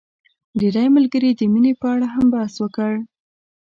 ډېری 0.59 0.85
ملګرو 0.95 1.29
د 1.39 1.41
مينې 1.53 1.73
په 1.79 1.87
اړه 1.93 2.07
هم 2.13 2.25
بحث 2.33 2.53
وکړ. 2.59 2.93